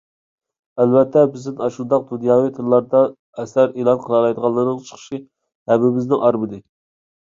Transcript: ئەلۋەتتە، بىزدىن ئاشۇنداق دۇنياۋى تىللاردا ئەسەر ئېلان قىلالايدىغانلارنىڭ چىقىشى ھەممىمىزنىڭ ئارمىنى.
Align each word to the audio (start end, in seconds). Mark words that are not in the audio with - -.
ئەلۋەتتە، 0.83 1.21
بىزدىن 1.35 1.61
ئاشۇنداق 1.65 2.07
دۇنياۋى 2.15 2.55
تىللاردا 2.57 3.03
ئەسەر 3.45 3.71
ئېلان 3.79 4.03
قىلالايدىغانلارنىڭ 4.09 4.85
چىقىشى 4.93 5.25
ھەممىمىزنىڭ 5.75 6.31
ئارمىنى. 6.31 6.67